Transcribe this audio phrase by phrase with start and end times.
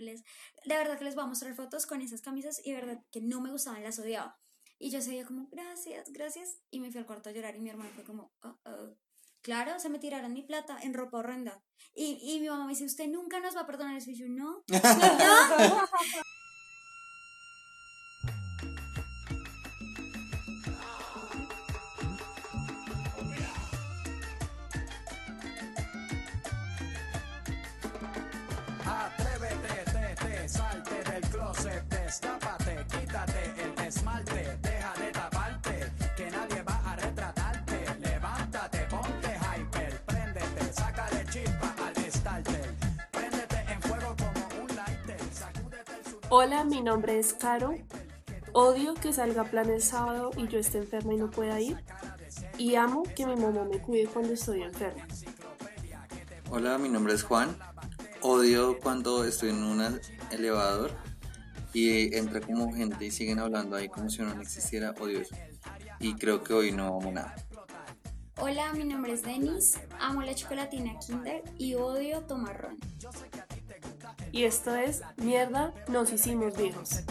[0.00, 3.20] De verdad que les voy a mostrar fotos con esas camisas y de verdad que
[3.20, 4.38] no me gustaban, las odiaba.
[4.78, 6.58] Y yo seguía como, gracias, gracias.
[6.70, 8.96] Y me fui al cuarto a llorar y mi hermano fue como, oh.
[9.42, 11.64] Claro, se me tiraron mi plata en ropa horrenda.
[11.94, 14.10] Y, y mi mamá me dice, usted nunca nos va a perdonar eso.
[14.10, 14.62] Y yo, no.
[14.68, 14.68] ¿No?
[46.34, 47.74] Hola, mi nombre es Caro.
[48.54, 51.76] Odio que salga a plan el sábado y yo esté enferma y no pueda ir.
[52.56, 55.06] Y amo que mi mamá me cuide cuando estoy enferma.
[56.50, 57.54] Hola, mi nombre es Juan.
[58.22, 60.00] Odio cuando estoy en un
[60.30, 60.92] elevador
[61.74, 64.94] y entra como gente y siguen hablando ahí como si uno no existiera.
[65.02, 65.36] Odio eso.
[66.00, 67.36] Y creo que hoy no vamos nada.
[68.38, 69.78] Hola, mi nombre es Denis.
[70.00, 72.78] Amo la chocolatina Kinder y odio tomar ron.
[74.32, 77.02] Y esto es Mierda, nos hicimos viejos.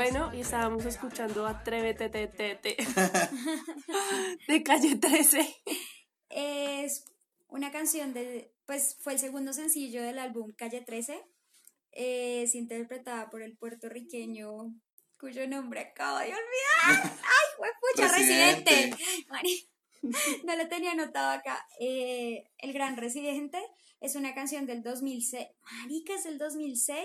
[0.00, 2.74] Bueno, y estábamos escuchando Atrévete, te, te, te,
[4.48, 5.62] de calle 13.
[6.30, 7.04] Es
[7.48, 11.22] una canción de, pues fue el segundo sencillo del álbum Calle 13.
[11.92, 14.72] Es interpretada por el puertorriqueño
[15.18, 16.40] cuyo nombre acabo de olvidar.
[17.22, 18.70] ¡Ay, pucha, Residente.
[18.70, 19.24] Residente!
[19.28, 19.68] Mari-
[20.46, 21.62] No lo tenía anotado acá.
[21.78, 23.58] Eh, el Gran Residente
[24.00, 25.46] es una canción del 2006.
[25.62, 27.04] Marica, es del 2006.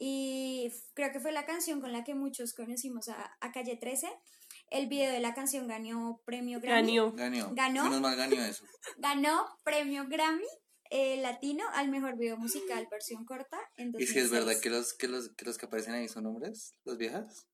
[0.00, 4.08] Y creo que fue la canción con la que muchos conocimos a, a Calle 13.
[4.70, 6.96] El video de la canción ganó premio Grammy.
[6.96, 7.12] Ganó.
[7.14, 7.54] Ganó.
[7.54, 7.84] ¿Ganó?
[7.84, 8.64] Menos mal ganó eso.
[8.98, 10.46] Ganó premio Grammy
[10.90, 14.30] eh, latino al mejor video musical versión corta en Y si es 2006.
[14.30, 17.48] verdad que los que los que los que aparecen ahí son hombres, las viejas.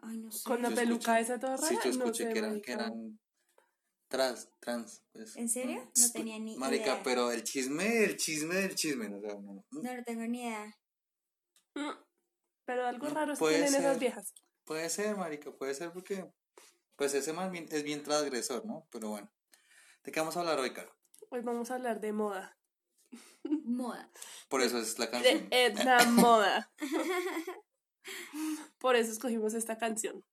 [0.00, 0.42] Ay, no sé.
[0.48, 1.68] Con la Yo peluca escuché- esa toda rara.
[1.68, 2.84] Sí, yo no escuché sé, que eran que marica.
[2.86, 3.20] eran
[4.08, 5.02] trans, trans.
[5.12, 5.36] pues.
[5.36, 5.90] ¿En serio?
[5.96, 7.02] No tenía ni Marica, idea.
[7.04, 9.64] pero el chisme, el chisme del chisme, no, o sea, no.
[9.70, 10.74] No, no tengo ni idea.
[12.64, 14.34] Pero algo Mm, raro es puede tienen esas viejas.
[14.64, 16.30] Puede ser, marica, puede ser porque
[16.96, 18.86] pues ese man bien- es bien transgresor, ¿no?
[18.90, 19.30] Pero bueno.
[20.04, 20.94] ¿De qué vamos a hablar hoy, Caro?
[21.30, 22.58] Hoy vamos a hablar de moda.
[23.64, 24.10] Moda.
[24.48, 25.48] Por eso es la De canción.
[25.50, 26.70] Edna Moda.
[28.78, 30.24] Por eso escogimos esta canción.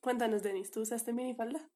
[0.00, 1.68] Cuéntanos, Denis, ¿tú usaste minifalda?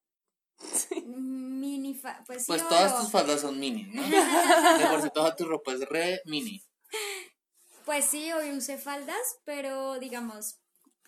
[1.06, 4.02] Mini fa- pues sí, Pues todas tus faldas son mini, ¿no?
[4.78, 6.62] De por sí toda tu ropa es re mini.
[7.90, 10.60] Pues sí, hoy usé faldas, pero digamos,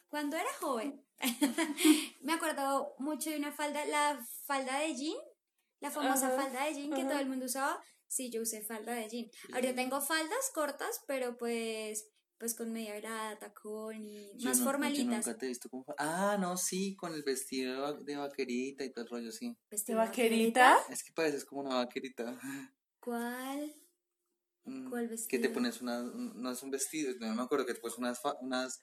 [0.09, 1.01] cuando era joven,
[2.23, 5.15] me acuerdo mucho de una falda, la falda de jean,
[5.79, 7.81] la famosa Ajá, falda de jean que todo el mundo usaba.
[8.09, 9.31] Sí, yo usé falda de jean.
[9.55, 14.65] Ahorita tengo faldas cortas, pero pues pues con media grada, tacón y Yo más no-
[14.65, 15.25] yo formalitas.
[15.25, 19.05] nunca te he visto fa- Ah, no, sí, con el vestido de vaquerita y todo
[19.05, 19.57] el rollo, sí.
[19.71, 20.79] Vestido ¿De vaquerita?
[20.91, 22.37] Es que pareces como una vaquerita.
[22.99, 23.73] ¿Cuál?
[24.65, 25.43] Mm, ¿Cuál Que vestido?
[25.43, 26.01] te pones una...
[26.01, 28.81] un- No es un vestido, no me acuerdo que te pones unas, unas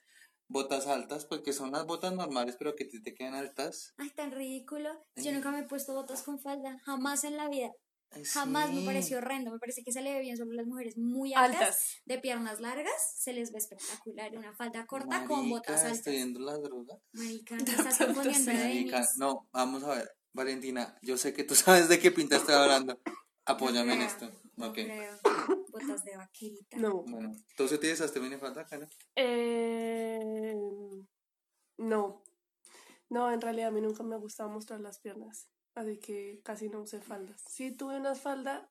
[0.48, 3.92] botas altas, porque son las botas normales, pero que te, te quedan altas.
[3.98, 4.90] Ay, tan ridículo.
[5.16, 5.32] Yo Ay.
[5.32, 7.70] nunca me he puesto botas con falda, jamás en la vida.
[8.12, 9.52] Ay, Jamás me pareció horrendo.
[9.52, 12.02] Me parece que se le ve bien solo a las mujeres muy altas, Altas.
[12.06, 12.92] de piernas largas.
[13.16, 14.36] Se les ve espectacular.
[14.36, 15.98] Una falda corta con botas altas.
[15.98, 16.98] Estoy viendo las drogas.
[17.12, 17.98] Marica, te estás
[18.46, 18.92] de Denis.
[19.16, 20.10] no, vamos a ver.
[20.32, 23.00] Valentina, yo sé que tú sabes de qué pinta estoy hablando.
[23.44, 24.30] Apóyame en creo, esto.
[24.56, 24.74] No Ok.
[24.74, 25.18] creo.
[25.70, 26.76] Botas de vaquerita.
[26.76, 27.02] No.
[27.02, 28.88] Bueno, ¿tú utilizaste minifalda, Karen?
[29.16, 30.54] Eh,
[31.78, 32.22] no.
[33.08, 35.48] No, en realidad a mí nunca me ha gustado mostrar las piernas.
[35.74, 37.42] Así que casi no usé faldas.
[37.48, 38.70] Sí tuve una falda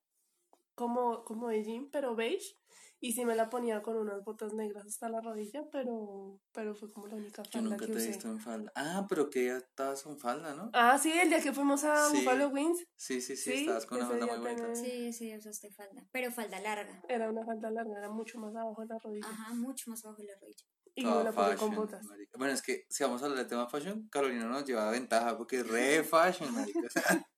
[0.76, 2.56] como, como de jean, pero beige.
[3.02, 6.92] Y sí me la ponía con unas botas negras hasta la rodilla, pero, pero fue
[6.92, 8.08] como la única Yo falda nunca que te he usé.
[8.10, 8.72] visto en falda.
[8.76, 10.70] Ah, pero que ya estabas con falda, ¿no?
[10.74, 12.18] Ah, sí, el día que fuimos a Sí.
[12.18, 14.64] Buffalo Wings Sí, sí, sí, Sí, estabas con una falda muy bonita.
[14.68, 16.04] tenés- Sí, sí, usaste falda.
[16.12, 17.02] Pero falda larga.
[17.08, 19.28] era una falda larga, era mucho más abajo de la rodilla.
[19.30, 20.66] Ajá, mucho más bajo de la rodilla.
[20.96, 22.04] Y Toda me la ponía con botas.
[22.06, 22.38] marica.
[22.38, 25.58] Bueno, es que si vamos a hablar del tema fashion, Carolina nos lleva ventaja porque
[25.62, 26.80] es re fashion, marica.
[26.86, 27.02] O sea,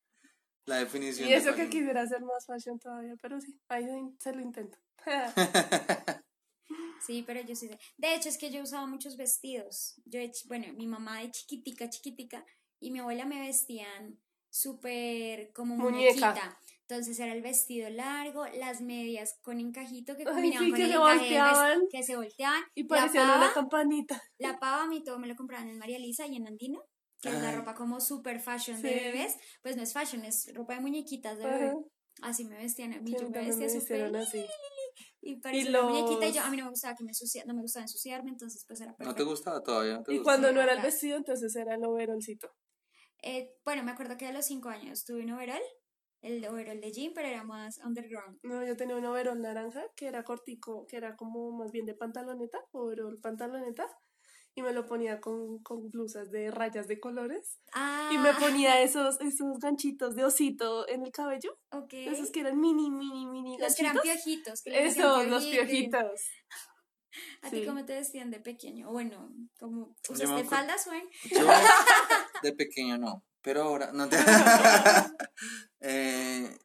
[0.65, 1.27] La definición.
[1.27, 3.85] Y de eso que quisiera hacer más fashion todavía, pero sí, ahí
[4.19, 4.77] se lo intento.
[7.05, 7.79] Sí, pero yo sí sé.
[7.97, 9.95] De hecho, es que yo usaba muchos vestidos.
[10.05, 12.45] Yo, bueno, mi mamá de chiquitica, chiquitica,
[12.79, 14.19] y mi abuela me vestían
[14.51, 16.13] súper como Muñeca.
[16.13, 16.59] muñequita.
[16.87, 20.83] Entonces era el vestido largo, las medias con encajito que Ay, combinaban sí, con que
[20.85, 21.81] el se volteaban.
[21.89, 22.63] que se volteaban.
[22.75, 24.21] y La parecían pava, una campanita.
[24.37, 26.83] la pava a mí todo me lo compraban en María Lisa y en Andino,
[27.21, 28.83] que es la ropa como super fashion Sí.
[28.83, 29.37] de bebés.
[29.63, 31.73] Pues no es fashion, es ropa de muñequitas de bebé.
[32.21, 34.11] Así me vestían a mí, yo me vestía me súper.
[35.21, 37.53] Y parecía una muñequita y yo, a mí no me gustaba que me ensucia, no
[37.53, 39.23] me gustaba ensuciarme, entonces pues era ¿No te perfecto.
[39.23, 39.97] gustaba todavía?
[39.97, 40.23] ¿No te Y gusta?
[40.23, 42.49] cuando no era el vestido, entonces era el overolcito.
[43.23, 45.61] Eh, bueno, me acuerdo que a los cinco años tuve un overall,
[46.21, 48.39] el overall de jean, pero era más underground.
[48.43, 51.93] No, yo tenía un overol naranja que era cortico, que era como más bien de
[51.95, 53.87] pantaloneta, overol pantaloneta,
[54.55, 57.59] y me lo ponía con, con blusas de rayas de colores.
[57.73, 61.93] Ah, Y me ponía esos, esos ganchitos de osito en el cabello, ok.
[61.93, 64.23] esos que eran mini, mini, mini Los que eran ganchitos.
[64.23, 64.61] piojitos.
[64.63, 65.97] que decían Esos, los piojito.
[65.97, 66.21] piojitos.
[67.41, 68.89] ¿A ti cómo te vestían de pequeño?
[68.91, 71.03] Bueno, como ¿usaste faldas o en?
[71.29, 71.45] Yo
[72.43, 74.17] de pequeño no, pero ahora no te...
[75.83, 76.57] Eh,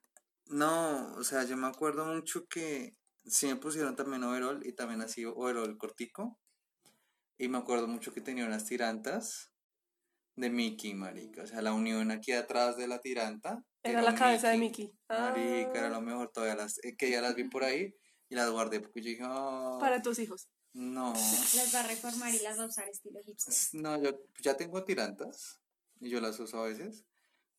[0.48, 2.94] no, o sea, yo me acuerdo mucho que
[3.24, 6.38] sí me pusieron también overall y también así overall cortico.
[7.38, 9.50] Y me acuerdo mucho que tenía unas tirantas
[10.36, 11.42] de Mickey, marica.
[11.42, 13.62] O sea, la unión aquí atrás de la tiranta.
[13.82, 14.90] Era la cabeza de Mickey.
[15.08, 16.30] Marica, era Ah, lo mejor.
[16.32, 17.94] Todavía las, eh, que ya las vi por ahí
[18.28, 20.48] y las guardé porque yo dije, "Ah, Para tus hijos.
[20.72, 21.12] no.
[21.12, 23.54] Las va a reformar y las va a usar estilo hipster.
[23.80, 24.10] No, yo
[24.42, 25.60] ya tengo tirantas
[26.00, 27.04] y yo las uso a veces,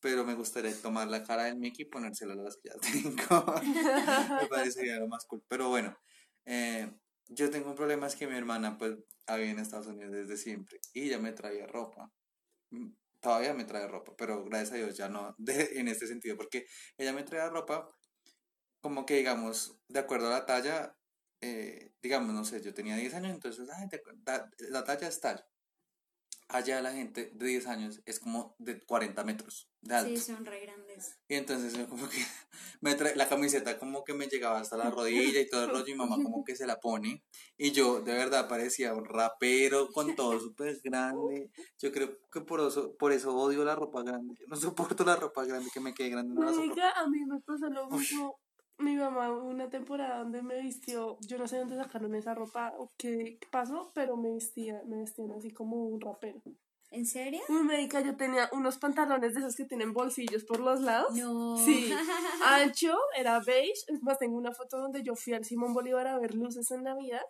[0.00, 2.74] pero me gustaría tomar la cara del Mickey y ponérsela a las que ya
[3.32, 3.54] tengo.
[4.40, 5.42] me parecería lo más cool.
[5.48, 5.96] Pero bueno,
[6.44, 6.92] eh,
[7.28, 8.96] yo tengo un problema, es que mi hermana pues
[9.28, 12.12] había en Estados Unidos desde siempre y ella me traía ropa.
[12.70, 12.90] Mm,
[13.20, 16.66] Todavía me trae ropa, pero gracias a Dios ya no de- en este sentido, porque
[16.98, 17.90] ella me traía ropa
[18.80, 20.96] como que digamos, de acuerdo a la talla,
[21.40, 23.66] eh, digamos, no sé, yo tenía 10 años, entonces,
[24.24, 25.44] da- la talla es tal.
[26.50, 30.16] Allá la gente de 10 años es como de 40 metros de alto.
[30.18, 31.18] Sí, son re grandes.
[31.28, 32.16] Y entonces yo como que
[32.80, 35.92] me trae, la camiseta como que me llegaba hasta la rodilla y todo el rollo
[35.92, 37.22] y mamá como que se la pone.
[37.58, 41.50] Y yo de verdad parecía un rapero con todo súper grande.
[41.78, 44.34] Yo creo que por eso, por eso odio la ropa grande.
[44.38, 46.34] Yo no soporto la ropa grande, que me quede grande.
[46.34, 46.50] No.
[46.50, 48.40] Marica, a mí me lo mismo.
[48.78, 52.92] Mi mamá, una temporada donde me vistió, yo no sé dónde sacaron esa ropa o
[52.96, 56.40] qué pasó, pero me vestía, me vestían así como un rapero.
[56.90, 57.40] ¿En serio?
[57.48, 61.14] Uy, médica, yo tenía unos pantalones de esos que tienen bolsillos por los lados.
[61.14, 61.56] No.
[61.58, 61.92] Sí,
[62.44, 63.82] ancho, era beige.
[63.88, 66.84] Es más, tengo una foto donde yo fui al Simón Bolívar a ver luces en
[66.84, 67.22] Navidad.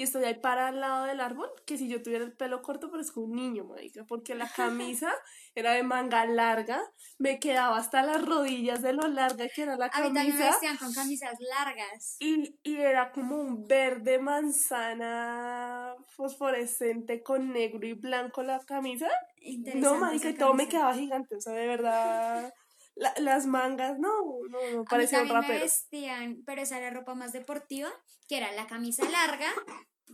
[0.00, 2.90] Y estoy ahí para al lado del árbol, que si yo tuviera el pelo corto
[2.90, 5.12] parezco un niño, marica, porque la camisa
[5.54, 6.80] era de manga larga,
[7.18, 10.32] me quedaba hasta las rodillas de lo larga que era la A mí también me
[10.32, 10.46] camisa.
[10.52, 12.16] vestían con camisas largas.
[12.18, 19.08] Y, y era como un verde manzana fosforescente con negro y blanco la camisa.
[19.74, 20.70] No, marica, y todo me camisa.
[20.78, 22.54] quedaba gigante, o sea, de verdad.
[22.96, 24.08] la- las mangas, no,
[24.50, 25.06] no, no, A mí
[25.48, 27.88] me vestían, pero esa era ropa más deportiva,
[28.28, 29.48] que era la camisa larga,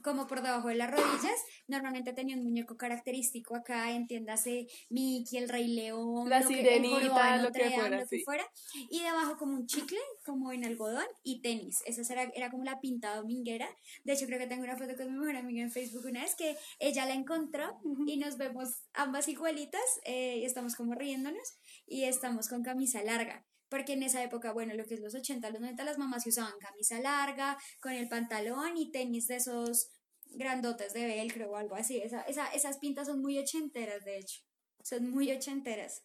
[0.02, 1.38] como por debajo de las rodillas.
[1.68, 6.96] Normalmente tenía un muñeco característico acá, entiéndase Mickey, el Rey León, La lo que- sirenita,
[7.00, 8.24] jorobado, lo que fuera, lo que sí.
[8.24, 8.44] fuera.
[8.90, 11.82] Y debajo como un chicle, como en algodón, y tenis.
[11.86, 13.68] Esa era, era como la pinta dominguera.
[14.04, 16.34] De hecho, creo que tengo una foto con mi mejor amiga en Facebook una vez
[16.36, 22.04] que ella la encontró y nos vemos ambas igualitas eh, y estamos como riéndonos y
[22.04, 23.46] estamos con camisa larga.
[23.68, 26.28] Porque en esa época, bueno, lo que es los 80, los 90, las mamás se
[26.28, 29.88] usaban camisa larga, con el pantalón y tenis de esos
[30.30, 31.98] grandotes de velcro o algo así.
[31.98, 34.42] Esa, esa, esas pintas son muy ochenteras, de hecho.
[34.82, 36.04] Son muy ochenteras.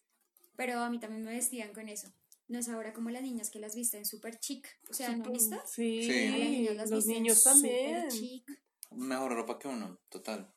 [0.56, 2.12] Pero a mí también me vestían con eso.
[2.48, 4.68] No es ahora como las niñas que las visten súper chic.
[4.90, 5.56] O sea, ¿no visto?
[5.64, 8.08] Sí, las niñas las los niños también.
[8.08, 8.44] chic.
[8.90, 10.52] Mejor ropa que uno, total.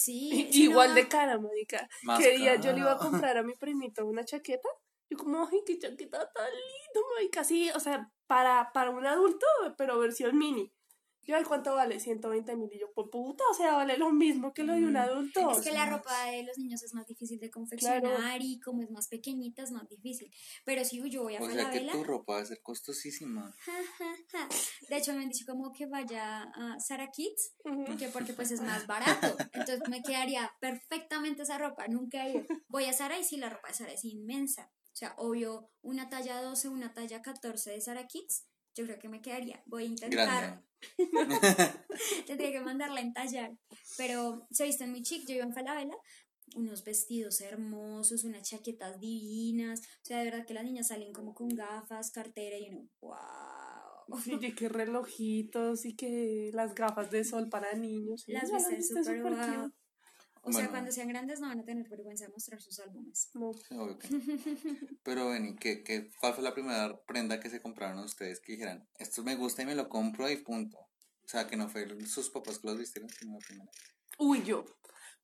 [0.00, 0.48] Sí.
[0.52, 1.86] Igual no, de cara, marica.
[2.04, 4.68] Más Que día yo le iba a comprar a mi primito una chaqueta.
[5.10, 7.44] Yo como, ay, qué chaqueta tan lindo, marica.
[7.44, 10.72] Sí, o sea, para, para un adulto, pero versión mini.
[11.26, 12.00] Yo, ay, ¿cuánto vale?
[12.00, 12.70] 120 mil.
[12.72, 15.50] Y yo, pues puta, o sea, vale lo mismo que lo de un adulto.
[15.50, 18.90] Es que la ropa de los niños es más difícil de confeccionar y como es
[18.90, 20.32] más pequeñita es más difícil.
[20.64, 23.54] Pero si yo voy a O sea que Falabella, tu ropa va a ser costosísima.
[24.88, 27.96] de hecho me han dicho como que vaya a Sara Kids, Ujú.
[27.96, 29.36] que porque pues es más barato.
[29.52, 31.86] Entonces me quedaría perfectamente esa ropa.
[31.88, 32.46] Nunca he ido.
[32.68, 34.72] Voy a Sara y sí, la ropa de Sara es inmensa.
[34.92, 39.08] O sea, obvio, una talla 12, una talla 14 de Sara Kids, yo creo que
[39.08, 39.62] me quedaría.
[39.66, 40.26] Voy a intentar.
[40.26, 40.69] Grande.
[42.26, 43.52] Tendría que mandarla a entallar.
[43.96, 45.26] Pero se visten muy chic.
[45.26, 45.96] Yo iba en Falabella
[46.56, 49.80] unos vestidos hermosos, unas chaquetas divinas.
[49.80, 54.18] O sea, de verdad que las niñas salen como con gafas, cartera y uno, wow.
[54.22, 58.24] Sí, y que relojitos y que las gafas de sol para niños.
[58.26, 59.70] Las visten viste súper súper
[60.42, 63.30] O sea, cuando sean grandes no van a tener vergüenza de mostrar sus álbumes.
[63.34, 63.52] No.
[63.52, 64.20] Sí, obvio que no.
[65.02, 68.88] Pero Beni, ¿qué, qué, ¿cuál fue la primera prenda que se compraron ustedes que dijeran,
[68.98, 70.78] esto me gusta y me lo compro y punto?
[70.78, 73.70] O sea, que no fue sus papás que los vistieron, sino la primera.
[74.18, 74.64] Uy, yo.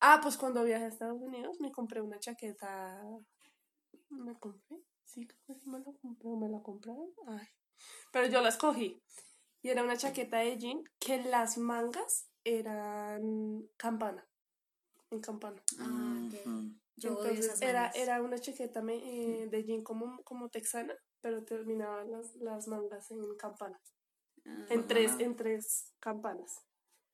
[0.01, 3.03] Ah, pues cuando viajé a Estados Unidos me compré una chaqueta.
[4.11, 4.77] ¿Me compré?
[5.05, 6.29] Sí, creo que me la compré.
[6.29, 7.09] ¿o ¿Me la compraron?
[7.27, 7.49] Ay.
[8.13, 9.03] Pero yo la escogí.
[9.63, 14.29] Y era una chaqueta de jean que las mangas eran campana.
[15.17, 15.63] En campana.
[15.79, 16.47] Ah, ok.
[16.47, 16.75] Ujú.
[16.99, 18.97] Yo odio Entonces esas era, era una chaqueta me-
[19.43, 23.81] eh, de jean como, como texana, pero terminaba las, las mangas en campana.
[24.47, 24.67] Ah.
[24.71, 26.63] En tres, en tres campanas.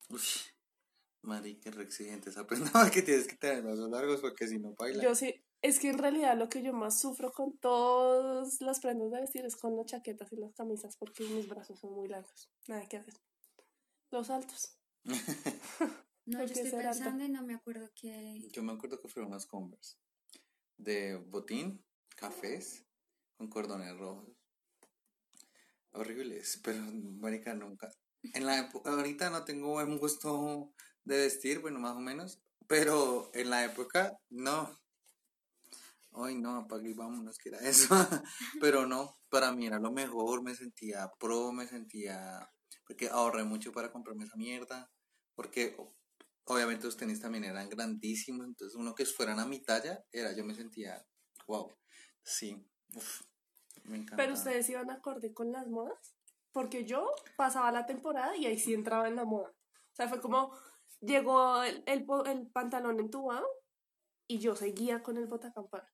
[0.09, 0.49] Ush,
[1.23, 4.75] Mari, qué re exigente esa prenda que tienes que tener brazos largos porque si no
[4.75, 5.03] baila.
[5.03, 9.11] Yo sí, es que en realidad lo que yo más sufro con todas las prendas
[9.11, 12.51] de vestir es con las chaquetas y las camisas porque mis brazos son muy largos.
[12.69, 13.15] Nada que hacer.
[14.11, 14.79] Los altos.
[16.25, 18.41] No, yo que estoy pensando y no me acuerdo que...
[18.53, 19.97] Yo me acuerdo que fueron unos Converse
[20.83, 21.85] de botín,
[22.17, 22.85] cafés,
[23.37, 24.29] con cordones rojos.
[25.93, 26.83] Horribles, pero
[27.21, 27.89] marica nunca.
[28.35, 30.73] En la ahorita no tengo buen gusto
[31.05, 34.81] de vestir, bueno, más o menos, pero en la época no.
[36.15, 37.89] Ay, no, apague y vámonos, que era eso.
[38.61, 42.51] pero no, para mí era lo mejor, me sentía pro, me sentía.
[42.87, 44.91] Porque ahorré mucho para comprarme esa mierda.
[45.35, 45.77] Porque
[46.45, 50.45] obviamente los tenis también eran grandísimos, entonces uno que fueran a mi talla, era, yo
[50.45, 51.05] me sentía,
[51.47, 51.73] wow,
[52.23, 53.23] sí, uf,
[53.85, 54.17] me encanta.
[54.17, 56.15] Pero ustedes iban acorde con las modas.
[56.53, 59.49] Porque yo pasaba la temporada y ahí sí entraba en la moda.
[59.49, 60.55] O sea, fue como
[61.01, 63.47] llegó el, el, el pantalón entubado
[64.27, 65.91] y yo seguía con el botacampana.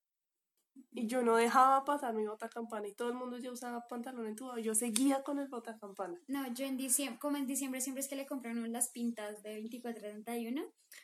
[0.99, 4.59] Y yo no dejaba pasar mi botacampana y todo el mundo ya usaba pantalón entubado.
[4.59, 6.21] Yo seguía con el botacampana.
[6.27, 9.43] No, yo en diciembre, como en diciembre siempre es que le compran uno las pintas
[9.43, 10.63] de 24 31,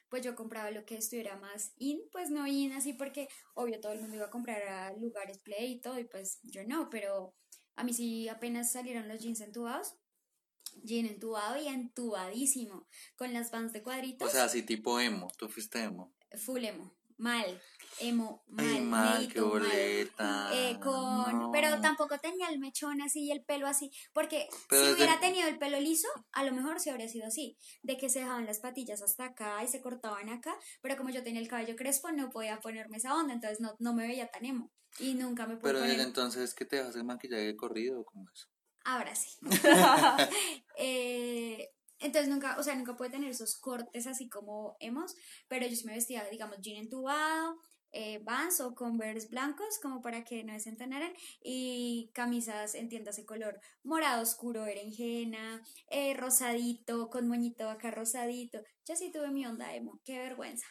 [0.09, 3.93] pues yo compraba lo que estuviera más in, pues no in así porque obvio todo
[3.93, 7.35] el mundo iba a comprar a lugares play y todo y pues yo no, pero
[7.77, 9.95] a mí sí apenas salieron los jeans entubados,
[10.83, 12.87] jean entubado y entubadísimo,
[13.17, 16.15] con las vans de cuadritos, O sea, así tipo emo, tú fuiste emo.
[16.37, 17.61] full emo, mal,
[18.01, 19.51] emo, mal, Ay, mal, qué mal.
[19.51, 20.51] boleta.
[20.53, 21.51] Eh, con, no.
[21.53, 25.49] pero tampoco tenía el mechón así y el pelo así, porque Pero si hubiera tenido
[25.49, 28.61] el pelo liso, a lo mejor sí habría sido así, de que se dejaban las
[28.61, 32.31] patillas hasta acá y se cortaban acá, pero como yo tenía el cabello crespo no
[32.31, 35.73] podía ponerme esa onda, entonces no, no me veía tan emo y nunca me pude
[35.73, 38.49] Pero poner, entonces, ¿qué te dejas el maquillaje corrido o cómo es?
[38.85, 39.31] ahora sí.
[40.77, 41.71] Eh,
[42.01, 45.15] entonces nunca, o sea, nunca pude tener esos cortes así como emos,
[45.49, 47.57] pero yo sí me vestía, digamos, jean entubado,
[47.95, 53.25] eh, Vans o Converse blancos como para que no desentonaran y camisas en tiendas de
[53.25, 58.59] color morado oscuro, berenjena, eh, rosadito, con moñito acá rosadito.
[58.87, 60.67] Yo sí tuve mi onda emo, qué vergüenza.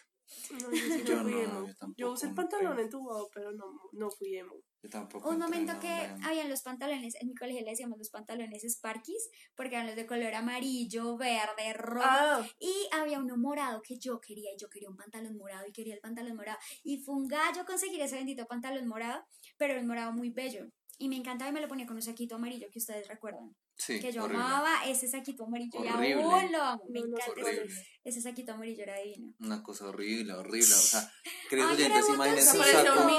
[0.50, 1.68] No, yo sí Yo no fui no, emo.
[1.68, 2.86] yo tampoco, Yo usé el pantalón creo.
[2.86, 4.56] entubado, pero no, no fui emo.
[4.84, 5.30] Yo tampoco.
[5.30, 9.30] Un momento en que habían los pantalones, en mi colegio le decíamos los pantalones Sparkies,
[9.56, 12.06] porque eran los de color amarillo, verde, rojo.
[12.06, 15.72] Ah, Y había uno morado que yo quería, y yo quería un pantalón morado, y
[15.72, 16.60] quería el pantalón morado.
[16.84, 19.26] Y fue un gallo conseguir ese bendito pantalón morado,
[19.58, 20.68] pero era un morado muy bello.
[20.98, 23.56] Y me encantaba y me lo ponía con un saquito amarillo que ustedes recuerdan.
[23.78, 24.44] Sí, que yo horrible.
[24.44, 26.24] amaba ese saquito amarillo y Horrible.
[26.24, 26.84] aún lo amo.
[26.90, 27.68] Me No, encanta ese,
[28.04, 29.34] ese saquito amarillo, era divino.
[29.40, 30.74] Una cosa horrible, horrible.
[30.74, 31.12] O sea,
[31.50, 33.10] queridos oyentes, imagínense ¿se un saco.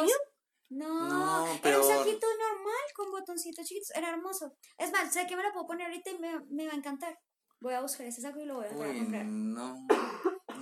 [0.74, 4.52] No, No, era pero- un saquito normal con botoncitos chiquitos, era hermoso.
[4.78, 7.18] Es más, sé que me lo puedo poner ahorita y me, me va a encantar.
[7.60, 9.24] Voy a buscar ese saco y lo voy a, Uy, comprar.
[9.24, 9.86] no.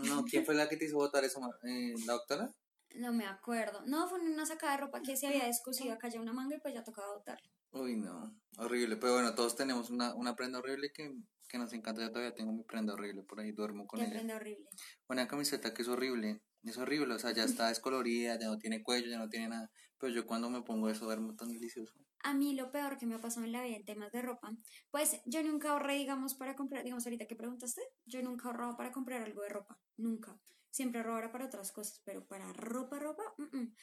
[0.05, 1.41] No, ¿quién fue la que te hizo votar eso?
[1.67, 2.51] Eh, ¿La doctora?
[2.97, 3.81] No me acuerdo.
[3.87, 6.61] No, fue una sacada de ropa que se había descosido acá ya una manga y
[6.61, 7.49] pues ya tocaba botarla.
[7.73, 8.37] Uy, no.
[8.59, 8.97] Horrible.
[8.97, 11.11] Pero bueno, todos tenemos una, una prenda horrible que,
[11.49, 12.03] que nos encanta.
[12.03, 13.23] Yo todavía tengo mi prenda horrible.
[13.23, 14.15] Por ahí duermo con Qué ella.
[14.15, 14.69] prenda horrible.
[15.09, 16.43] Una camiseta que es horrible.
[16.65, 17.15] Es horrible.
[17.15, 19.71] O sea, ya está descolorida, ya no tiene cuello, ya no tiene nada.
[19.99, 21.95] Pero yo cuando me pongo eso duermo tan delicioso.
[22.25, 24.53] A mí lo peor que me ha pasado en la vida en temas de ropa,
[24.91, 28.93] pues yo nunca ahorré, digamos, para comprar, digamos, ahorita que preguntaste, yo nunca ahorraba para
[28.93, 30.39] comprar algo de ropa, nunca.
[30.71, 33.75] Siempre ahorraba para otras cosas, pero para ropa, ropa, mm, mm.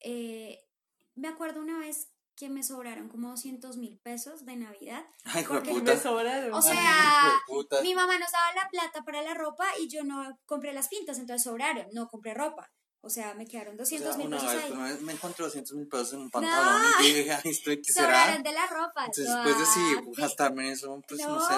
[0.00, 0.58] Eh,
[1.16, 5.04] me acuerdo una vez que me sobraron como 200 mil pesos de Navidad.
[5.24, 5.94] Ay, Porque puta.
[5.94, 6.54] Me sobraron.
[6.54, 7.32] O sea,
[7.82, 11.18] mi mamá nos daba la plata para la ropa y yo no compré las pintas,
[11.18, 12.70] entonces sobraron, no compré ropa.
[13.00, 14.72] O sea, me quedaron O 200 sea, mil pesos vez, ahí.
[14.72, 17.92] una vez me encontré 200 mil pesos en un pantalón y yo dije, ¿esto qué
[17.92, 18.08] será?
[18.24, 19.04] Sobraron de la ropa.
[19.06, 21.54] Entonces, después de sí, Ah, gastarme en eso, pues no, no, sé.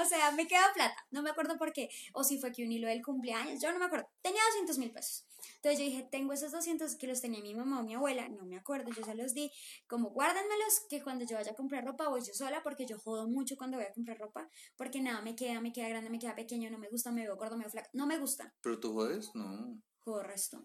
[0.00, 2.70] o sea, me quedó plata, no me acuerdo por qué, o si fue que un
[2.70, 5.25] hilo del cumpleaños, yo no me acuerdo, tenía 200 mil pesos.
[5.66, 8.44] Entonces yo dije, tengo esos 200 que los tenía mi mamá o mi abuela, no
[8.44, 9.50] me acuerdo, yo se los di,
[9.88, 13.26] como guárdenmelos que cuando yo vaya a comprar ropa voy yo sola porque yo jodo
[13.26, 16.36] mucho cuando voy a comprar ropa, porque nada me queda, me queda grande, me queda
[16.36, 18.92] pequeño, no me gusta, me veo gordo, me veo flaco, no me gusta, ¿Pero tú
[18.92, 19.34] jodes?
[19.34, 19.76] No.
[20.04, 20.62] jodo resto.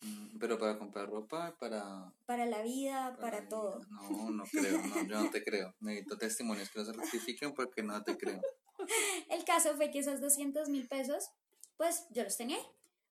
[0.00, 2.10] Mm, Pero para comprar ropa, para...
[2.24, 3.82] Para la vida, para todo.
[3.90, 5.74] No, no creo, no, yo no te creo.
[5.80, 8.40] Necesito testimonios que no se rectifiquen porque no te creo.
[9.28, 11.28] El caso fue que esos 200 mil pesos,
[11.76, 12.56] pues yo los tenía.
[12.56, 12.64] ahí.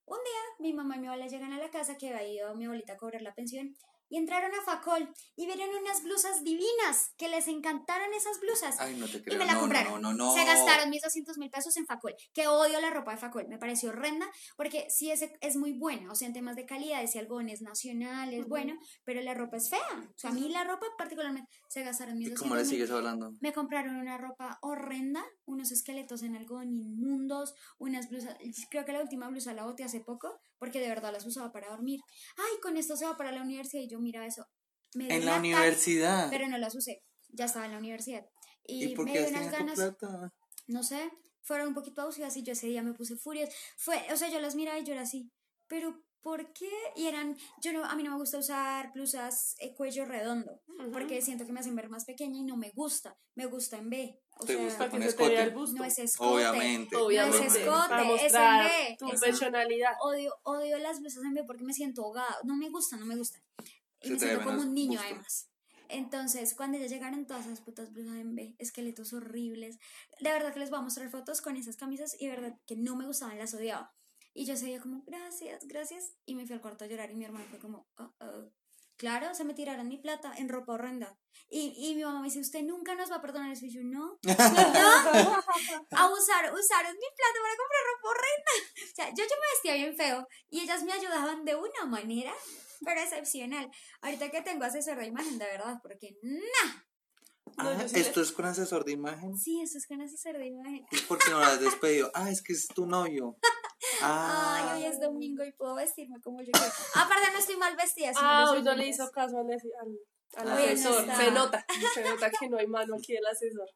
[0.06, 2.66] Un día mi mamá y mi abuela llegan a la casa que había ido mi
[2.66, 3.74] abuelita a cobrar la pensión
[4.14, 8.76] y entraron a Facol y vieron unas blusas divinas que les encantaron esas blusas.
[8.78, 9.38] Ay, no te Y creo.
[9.40, 10.00] me la no, compraron.
[10.00, 10.34] no, no, no.
[10.34, 12.14] Se gastaron mis 200 mil pesos en Facol.
[12.32, 13.48] Que odio la ropa de Facol.
[13.48, 16.12] Me pareció horrenda porque sí es, es muy buena.
[16.12, 19.56] O sea, en temas de calidad, ese algodón es nacional, es bueno, pero la ropa
[19.56, 19.80] es fea.
[20.08, 22.70] O sea, a mí la ropa particularmente se gastaron mis ¿Y 200 cómo le mil
[22.70, 23.32] sigues hablando?
[23.40, 28.36] me compraron una ropa horrenda, unos esqueletos en algodón inmundos, unas blusas,
[28.70, 31.68] creo que la última blusa la boté hace poco, porque de verdad las usaba para
[31.68, 32.00] dormir.
[32.38, 34.46] Ay, con esto se va para la universidad y yo mira eso.
[34.94, 36.30] Me En la universidad.
[36.30, 38.24] pero no las usé, ya estaba en la universidad.
[38.64, 40.32] Y, ¿Y por me qué dio unas ganas, plata?
[40.68, 41.10] no sé,
[41.42, 43.50] fueron un poquito abusivas y yo ese día me puse furios.
[43.76, 45.30] Fue, o sea, yo las miraba y yo era así,
[45.68, 46.70] pero ¿por qué?
[46.96, 50.60] Y eran, yo no, a mí no me gusta usar blusas eh, cuello redondo,
[50.92, 53.90] porque siento que me hacen ver más pequeña y no me gusta, me gusta en
[53.90, 54.20] B.
[54.38, 55.54] O ¿Te sea, gusta con que se te vea el escote?
[55.60, 55.76] busto.
[55.78, 56.34] no es escote.
[56.34, 56.96] Obviamente.
[56.96, 57.38] Obviamente.
[57.38, 59.92] No es escote, para es en B, tu es- personalidad.
[60.02, 62.36] Odio, odio las blusas en B porque me siento ahogada.
[62.42, 63.38] No me gusta, no me gusta.
[64.00, 65.50] Y Se me siento como un niño además.
[65.88, 69.78] Entonces, cuando ya llegaron todas esas putas blusas en B, esqueletos horribles,
[70.20, 72.74] de verdad que les voy a mostrar fotos con esas camisas y de verdad que
[72.76, 73.94] no me gustaban, las odiaba.
[74.34, 76.12] Y yo seguía como, gracias, gracias.
[76.26, 78.50] Y me fui al cuarto a llorar y mi hermano fue como, "Oh, oh".
[78.96, 81.18] Claro, se me tiraron mi plata en ropa horrenda.
[81.48, 83.66] Y, y mi mamá me dice, usted nunca nos va a perdonar eso.
[83.66, 84.32] Y yo, no, no,
[85.90, 88.52] abusar, usaron mi plata para comprar ropa horrenda.
[88.84, 92.32] O sea, yo, yo me vestía bien feo y ellas me ayudaban de una manera,
[92.84, 93.68] pero excepcional.
[94.00, 96.16] Ahorita que tengo asesor de imagen, de verdad, porque.
[96.22, 96.84] No,
[97.56, 99.36] Ah, sí ¿Esto es con asesor de imagen?
[99.36, 100.86] Sí, eso es con asesor de imagen.
[100.90, 102.10] ¿Y por qué no lo has despedido?
[102.14, 103.36] Ah, es que es tu novio.
[104.02, 106.66] Ah, Ay, hoy es domingo y puedo vestirme como yo quiero.
[106.94, 108.12] Aparte, no estoy mal vestida.
[108.16, 109.58] Ah, hoy no le hizo caso al, al,
[110.36, 111.06] al Ah, asesor.
[111.06, 113.68] no se nota, se nota que no hay mano aquí del asesor.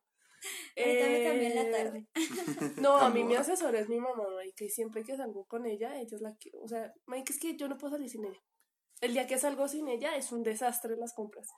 [0.76, 2.06] Ahorita me cambié en la Eh, tarde.
[2.82, 5.96] No, a mí mi asesor es mi mamá, Mike, y siempre que salgo con ella,
[5.98, 8.40] ella es la que, o sea, Mike, es que yo no puedo salir sin ella.
[9.00, 11.48] El día que salgo sin ella es un desastre las compras.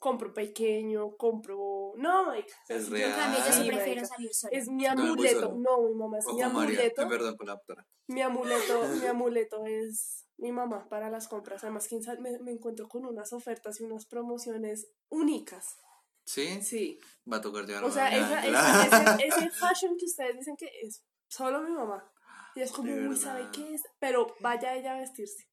[0.00, 1.92] Compro pequeño, compro...
[1.96, 2.50] No, Mike.
[2.68, 4.06] Es yo- En cambio, yo sí Sí, prefiero marica.
[4.06, 4.58] salir sola.
[4.58, 5.54] Es mi amuleto.
[5.56, 7.02] No, mi mamá es mi Ojo, María, amuleto.
[7.02, 7.86] te perdón con la doctora.
[8.08, 11.62] Mi amuleto, mi amuleto es mi mamá para las compras.
[11.64, 15.76] Además, quién sabe, me, me encuentro con unas ofertas y unas promociones únicas.
[16.24, 16.62] ¿Sí?
[16.62, 16.98] Sí.
[17.30, 18.84] Va a tocar llevar O sea, esa, mañana.
[18.86, 22.10] ese, ese, ese fashion que ustedes dicen que es solo mi mamá.
[22.54, 23.82] Y es como, De uy, ¿sabe qué es?
[23.98, 25.46] Pero vaya ella a vestirse.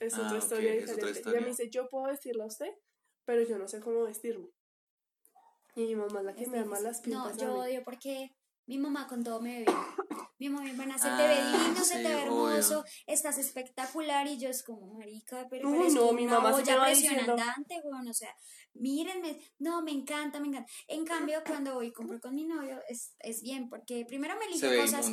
[0.00, 1.18] Es Ah, otra ok, historia es otra diferente.
[1.18, 1.38] historia.
[1.38, 2.70] Ella me dice, yo puedo vestirla a usted,
[3.26, 4.48] pero yo no sé cómo vestirme.
[5.74, 7.36] Y mi mamá es la que me arma las pintas.
[7.36, 8.34] No, yo odio porque
[8.66, 9.76] mi mamá con todo me ve bien.
[10.38, 12.92] Mi mamá me van se te ve Ah, divino, se sí, te ve hermoso, obvio.
[13.06, 17.80] estás espectacular y yo es como marica, pero Uy, no, mi una mamá olla andante,
[17.84, 18.34] weón, o sea,
[18.74, 20.70] mírenme, no, me encanta, me encanta.
[20.88, 24.44] En cambio, cuando voy y compro con mi novio, es, es bien, porque primero me
[24.46, 25.06] elige cosas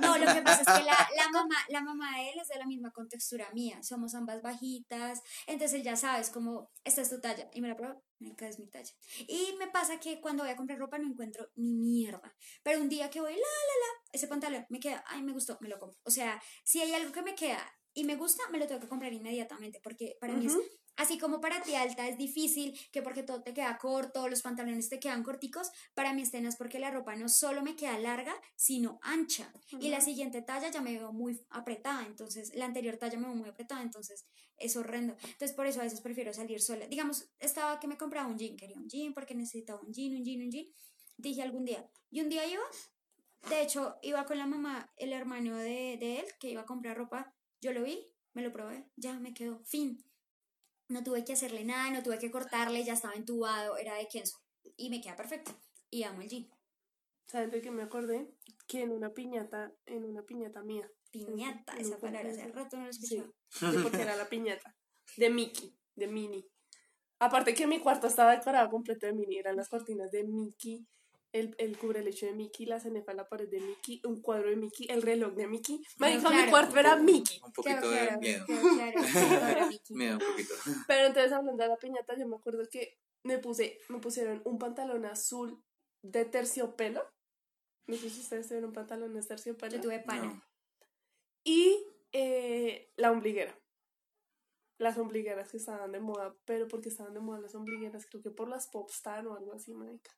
[0.00, 2.58] no, lo que pasa es que la, la mamá, la mamá de él es de
[2.58, 3.82] la misma contextura mía.
[3.82, 5.20] Somos ambas bajitas.
[5.46, 7.48] Entonces él ya sabes como, esta es tu talla.
[7.52, 8.02] Y me la pruebo,
[8.38, 8.92] es mi talla.
[9.26, 12.34] Y me pasa que cuando voy a comprar ropa no encuentro ni mierda.
[12.62, 15.58] Pero un día que voy, la, la, la, ese pantalón me queda, ay, me gustó,
[15.60, 15.98] me lo compro.
[16.04, 18.88] O sea, si hay algo que me queda y me gusta, me lo tengo que
[18.88, 19.80] comprar inmediatamente.
[19.82, 20.56] Porque para mí es.
[20.96, 24.88] Así como para ti alta es difícil, que porque todo te queda corto, los pantalones
[24.88, 28.34] te quedan corticos, para mí es tenaz porque la ropa no solo me queda larga,
[28.56, 29.52] sino ancha.
[29.80, 33.36] Y la siguiente talla ya me veo muy apretada, entonces la anterior talla me veo
[33.36, 34.26] muy apretada, entonces
[34.56, 35.16] es horrendo.
[35.22, 36.86] Entonces por eso a veces prefiero salir sola.
[36.86, 40.24] Digamos, estaba que me compraba un jean, quería un jean porque necesitaba un jean, un
[40.24, 40.66] jean, un jean.
[41.16, 41.88] Dije algún día.
[42.10, 42.62] Y un día iba,
[43.48, 46.96] de hecho, iba con la mamá, el hermano de, de él, que iba a comprar
[46.96, 47.34] ropa.
[47.60, 50.04] Yo lo vi, me lo probé, ya me quedó, fin.
[50.92, 54.36] No tuve que hacerle nada, no tuve que cortarle, ya estaba entubado, era de Kenzo.
[54.76, 55.52] Y me queda perfecto.
[55.88, 56.50] Y amo el jean.
[57.26, 58.28] ¿Saben de qué me acordé?
[58.66, 60.86] Que en una piñata, en una piñata mía.
[61.10, 63.72] Piñata, esa palabra, hace rato no la Sí, escuchaba.
[63.72, 64.76] sí, porque era la piñata.
[65.16, 66.46] De Mickey, de Minnie.
[67.18, 70.86] Aparte que mi cuarto estaba decorado completo de Minnie, eran las cortinas de Mickey,
[71.32, 74.56] el, el cubrelecho de Mickey, la cenefa en la pared de Mickey, un cuadro de
[74.56, 75.82] Mickey, el reloj de Mickey.
[75.98, 77.40] Me dijo, mi cuarto era Mickey.
[77.42, 78.46] Un poquito de claro, miedo.
[78.46, 79.70] claro.
[79.90, 80.54] Miedo, un poquito.
[80.86, 84.58] Pero entonces hablando de la piñata, yo me acuerdo que me puse, me pusieron un
[84.58, 85.62] pantalón azul
[86.02, 87.02] de terciopelo.
[87.86, 89.76] No sé si ustedes tuvieron un pantalón de terciopelo.
[89.76, 90.24] Yo tuve pana.
[90.24, 90.42] No.
[91.44, 93.58] Y eh, la ombliguera.
[94.78, 98.30] Las ombligueras que estaban de moda, pero porque estaban de moda las ombligueras, creo que
[98.30, 100.10] por las popstar o algo así, marica.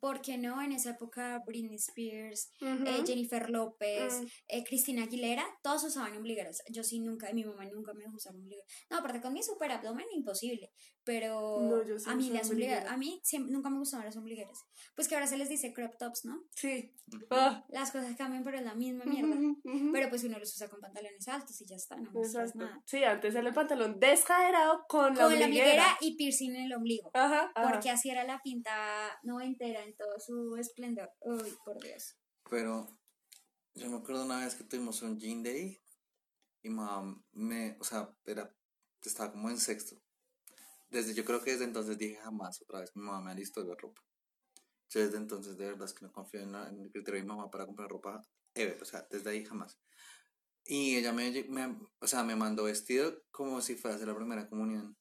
[0.00, 0.62] ¿Por qué no?
[0.62, 2.52] En esa época Britney Spears,
[2.86, 4.26] eh, Jennifer López, Mm.
[4.48, 6.62] eh, Cristina Aguilera, todos usaban ombligueras.
[6.70, 8.66] Yo sí nunca, mi mamá nunca me dejó usar ombligueras.
[8.90, 10.70] No, aparte con mi super abdomen, imposible.
[11.08, 12.92] Pero No, yo sí a mí las ombligueras, ombliguera.
[12.92, 14.66] a mí siempre- nunca me gustaban las ombligueras.
[14.94, 16.44] Pues que ahora se les dice crop tops, ¿no?
[16.54, 16.94] Sí.
[17.30, 17.64] Ah.
[17.70, 19.34] Las cosas cambian, pero es la misma mierda.
[19.90, 22.58] Pero pues uno los usa con pantalones altos y ya está, no Exacto.
[22.58, 22.82] nada.
[22.84, 25.46] Sí, antes era el pantalón descaderado con la Con la ombliguera.
[25.46, 27.10] ombliguera y piercing en el ombligo.
[27.14, 27.70] Ajá, ajá.
[27.72, 31.10] Porque así era la pinta noventera en todo su esplendor.
[31.20, 32.18] Uy, por Dios.
[32.50, 32.86] Pero
[33.74, 35.80] yo me acuerdo una vez que tuvimos un Jean Day
[36.62, 38.54] y mamá me, o sea, era,
[39.02, 39.96] estaba como en sexto.
[40.90, 43.74] Desde, yo creo que desde entonces dije jamás otra vez mi mamá me alistó la
[43.74, 44.02] ropa.
[44.90, 47.22] Yo desde entonces de verdad es que no confío en, la- en el criterio de
[47.22, 48.22] mi mamá para comprar ropa
[48.54, 49.78] ever, o sea, desde ahí jamás.
[50.64, 54.96] Y ella me, me, o sea, me mandó vestido como si hacer la primera comunión.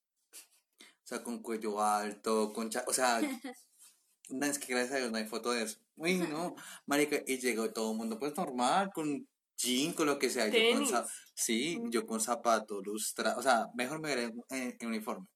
[0.81, 3.19] O sea, con cuello alto, con cha- o sea,
[4.29, 5.79] no, es que gracias a Dios no hay foto de eso.
[5.95, 10.29] Uy, no, marica, y llegó todo el mundo pues normal, con jean, con lo que
[10.29, 10.47] sea.
[10.47, 10.85] Yo con
[11.33, 15.27] sí, yo con zapatos, lustra, o sea, mejor me en, en uniforme.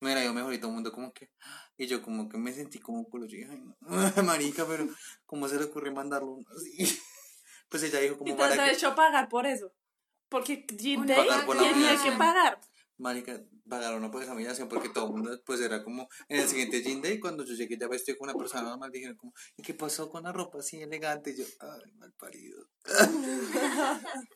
[0.00, 1.30] Me hubiera ido mejor y todo el mundo como que,
[1.76, 3.76] y yo como que me sentí como un culo, yo dije, ay, no,
[4.24, 4.88] marica, pero
[5.26, 6.76] ¿cómo se le ocurrió mandarlo así?
[7.70, 9.70] Pues ella dijo Y como te has para que, hecho pagar por eso.
[10.30, 12.58] Porque Jean Uno Day tenía que pagar.
[12.96, 16.48] marica, pagaron una pues esa humillación porque todo el mundo pues era como, en el
[16.48, 19.62] siguiente jean day, cuando yo llegué ya vestido con una persona normal, dijeron como, ¿y
[19.62, 21.30] qué pasó con la ropa así elegante?
[21.32, 22.66] Y yo, ay, mal parido.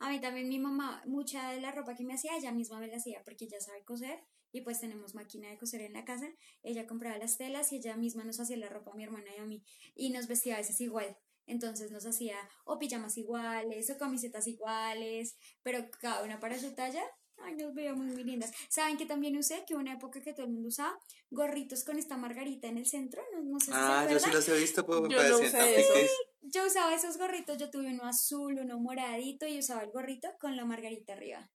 [0.00, 2.88] A mí también mi mamá, mucha de la ropa que me hacía, ella misma me
[2.88, 4.18] la hacía porque ella sabe coser
[4.52, 6.28] y pues tenemos máquina de coser en la casa.
[6.62, 9.40] Ella compraba las telas y ella misma nos hacía la ropa a mi hermana y
[9.40, 11.16] a mí y nos vestía a veces igual.
[11.46, 17.02] Entonces nos hacía o pijamas iguales o camisetas iguales, pero cada una para su talla.
[17.38, 18.52] Ay, nos veíamos muy lindas.
[18.68, 19.64] ¿Saben que también usé?
[19.66, 20.96] Que hubo una época que todo el mundo usaba
[21.30, 23.20] gorritos con esta margarita en el centro.
[23.34, 25.22] No, no sé si Ah, se yo sí los he visto, pues me Yo no
[25.38, 25.92] parecían sé tan eso.
[25.94, 26.10] piques.
[26.42, 30.56] Yo usaba esos gorritos, yo tuve uno azul, uno moradito y usaba el gorrito con
[30.56, 31.50] la margarita arriba.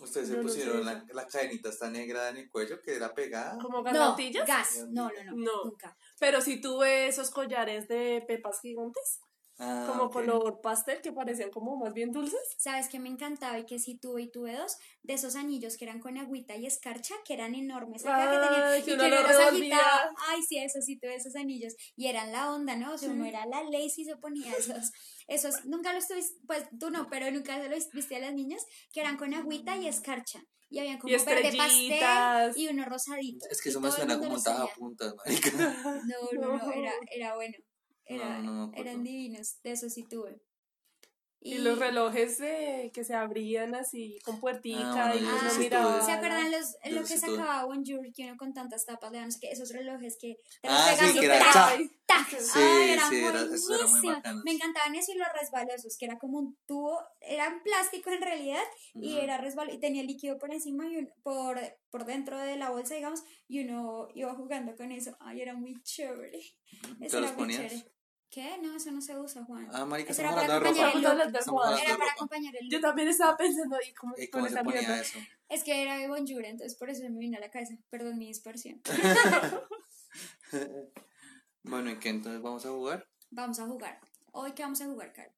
[0.00, 3.14] Ustedes se no sé pusieron la, la cadenita esta negra en el cuello que era
[3.14, 3.58] pegada.
[3.60, 4.46] Como No, gargantillas.
[4.48, 5.64] gas, no, no, no, No.
[5.64, 5.96] nunca.
[6.18, 9.20] Pero si tuve esos collares de pepas gigantes,
[9.64, 10.12] Ah, como ok.
[10.12, 12.40] color pastel, que parecían como más bien dulces.
[12.58, 14.76] ¿Sabes qué me encantaba y que sí tuve y tuve dos?
[15.02, 18.02] De esos anillos que eran con agüita y escarcha, que eran enormes.
[18.02, 19.76] que tenían- y que revolvía.
[19.78, 20.14] agitaba.
[20.28, 21.74] Ay, sí, eso sí tuve esos anillos.
[21.96, 22.94] Y eran la onda, ¿no?
[22.94, 24.90] O sea, uno era la ley si se ponía esos.
[25.28, 28.66] Esos, nunca los tuviste, pues tú no, pero nunca se los viste a las niñas,
[28.92, 30.42] que eran con agüita y escarcha.
[30.70, 33.46] Y habían como Y verde pastel y uno rosadito.
[33.50, 34.74] Es que eso me suena como los taja tenía.
[34.74, 35.50] puntas, marica.
[35.52, 36.72] No, no, no, No.
[36.72, 37.58] era, era bueno.
[38.06, 38.90] Era, No, no acuerdo.
[38.90, 40.40] eran divinos, de eso sí tuve.
[41.44, 45.58] Y, los relojes de, que se abrían así con puertica Ah, bueno, y uno sí
[45.58, 46.04] miraba.
[46.06, 49.70] ¿Se acuerdan los, lo que sí sacaba Bonjour, que uno con tantas tapas qué, esos
[49.72, 51.52] relojes que te los Ah, sí, y que era.
[52.38, 54.42] Sí, Ay, sí, era- eso era muy bacano.
[54.44, 58.62] Me encantaban eso y los resbalosos, que era como un tubo, eran plástico en realidad,
[58.94, 61.58] y era resbaloso, y tenía líquido por encima y un- por,
[61.90, 65.16] por dentro de la bolsa, digamos, y uno iba jugando con eso.
[65.20, 66.40] Ay, era muy chévere.
[67.00, 67.72] ¿Te Eso los era muy ponías?
[67.72, 67.92] chévere.
[68.32, 68.56] ¿Qué?
[68.62, 69.68] No, eso no se usa, Juan.
[69.74, 71.80] Ah, marica, Eso estamos era para acompañar el look.
[71.84, 74.80] Era para acompañar el Yo también estaba pensando, ¿y cómo ¿Y cómo se esa ponía
[74.80, 75.00] mierda?
[75.02, 75.18] eso?
[75.50, 77.74] Es que era de Bonjour, entonces por eso me vino a la cabeza.
[77.90, 78.80] Perdón mi dispersión.
[81.64, 83.06] Bueno, ¿y qué entonces vamos a jugar?
[83.30, 84.00] Vamos a jugar.
[84.32, 85.30] Hoy, ¿qué vamos a jugar, Caro?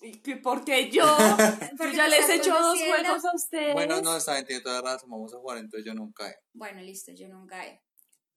[0.00, 1.04] ¿Y qué- ¿Por qué yo?
[1.38, 3.74] yo Porque ya les he hecho dos juegos a ustedes.
[3.74, 6.34] Bueno, no, está bien, tiene toda la razón, vamos a jugar, entonces yo nunca he.
[6.54, 7.80] Bueno, listo, yo nunca he.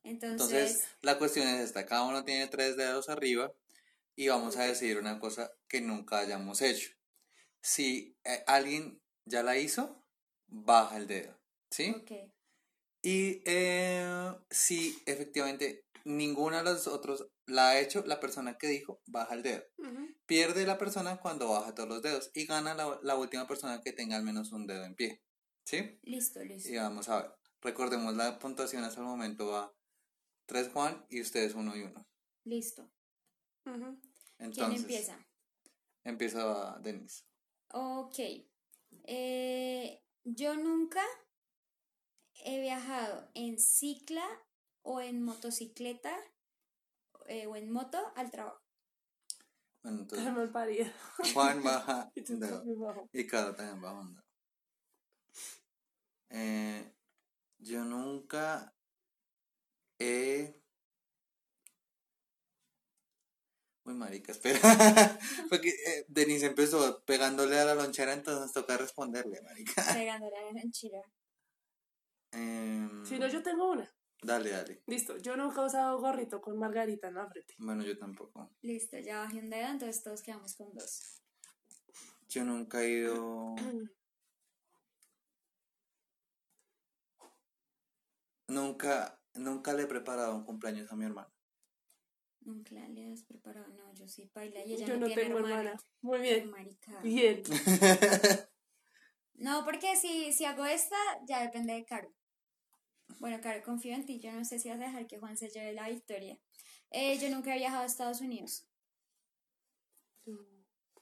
[0.04, 3.52] Entonces, Entonces, la cuestión es esta, cada uno tiene tres dedos arriba
[4.16, 6.92] y vamos a decidir una cosa que nunca hayamos hecho.
[7.62, 10.04] Si eh, alguien ya la hizo,
[10.48, 11.96] baja el dedo, ¿sí?
[11.96, 12.32] ok.
[13.04, 19.02] Y eh, si efectivamente ninguno de los otros la ha hecho, la persona que dijo,
[19.08, 19.64] baja el dedo.
[20.26, 23.92] Pierde la persona cuando baja todos los dedos y gana la, la última persona que
[23.92, 25.22] tenga al menos un dedo en pie,
[25.66, 26.00] ¿sí?
[26.04, 26.70] Listo, listo.
[26.70, 27.32] Y vamos a ver.
[27.62, 29.74] Recordemos la puntuación hasta el momento va
[30.48, 32.08] 3 Juan y ustedes 1 y 1.
[32.46, 32.90] Listo.
[33.66, 34.00] Ujú.
[34.02, 35.28] ¿Quién Entonces, empieza?
[36.04, 37.24] Empieza Denise.
[37.74, 38.20] Ok.
[39.04, 41.02] Eh, yo nunca
[42.44, 44.26] he viajado en cicla
[44.82, 46.16] o en motocicleta
[47.28, 48.62] eh, o en moto al trabajo.
[49.84, 50.28] Bueno, entonces.
[51.34, 52.12] Juan baja
[53.14, 54.24] Y Caro también baja.
[56.30, 56.94] Eh,
[57.58, 58.74] yo nunca
[60.00, 60.61] he...
[63.92, 64.60] Uy, marica, espera.
[65.50, 69.84] Porque eh, Denise empezó pegándole a la lonchera, entonces nos toca responderle, marica.
[69.94, 71.02] Pegándole a la ranchera.
[72.32, 73.94] Em, Si no, yo tengo una.
[74.24, 74.84] Dale, dale.
[74.86, 77.56] Listo, yo nunca he usado gorrito con margarita en la frente.
[77.58, 78.52] Bueno, yo tampoco.
[78.62, 81.22] Listo, ya bajé un dedo, entonces todos quedamos con dos.
[82.30, 83.56] Yo nunca he ido.
[88.48, 91.32] Nunca, nunca le he preparado un cumpleaños a mi hermana.
[92.42, 93.68] Nunca le has preparado.
[93.70, 95.60] No, yo sí baila y ella Yo no, no tiene tengo hermana.
[95.60, 95.84] hermana.
[96.02, 96.52] Muy bien.
[97.04, 97.44] Bien.
[99.36, 102.14] No, porque si, si hago esta, ya depende de Caro.
[103.20, 104.20] Bueno, Caro, confío en ti.
[104.20, 106.38] Yo no sé si vas a dejar que Juan se lleve la victoria.
[106.92, 108.68] Eh, yo nunca he viajado a Estados Unidos.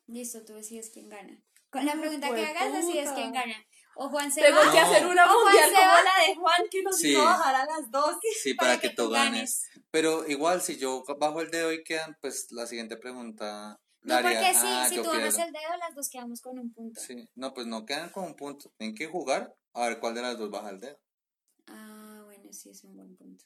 [0.07, 1.43] Listo, tú decides quién gana.
[1.69, 3.55] Con la pregunta que hagas, decides quién gana.
[4.01, 6.03] O Juan se Tengo que hacer una O Juan mundial se como va.
[6.03, 7.11] la de Juan que nos Sí.
[7.11, 8.15] hizo bajar a las dos.
[8.41, 9.31] Sí, para para, que que, tú ganes.
[9.73, 9.83] ganes.
[9.91, 13.77] Pero igual, si yo bajo el dedo y quedan, pues la siguiente pregunta.
[14.01, 16.71] No, la porque si, ah, si tú bajas el dedo, las dos quedamos con un
[16.73, 17.01] punto.
[17.01, 18.71] Sí, no, pues no quedan con un punto.
[18.77, 20.97] Tienen que jugar a ver cuál de las dos baja el dedo.
[21.67, 23.43] Ah, bueno, sí, es un buen punto.